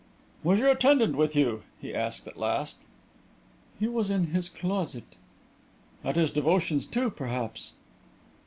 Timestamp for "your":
0.57-0.69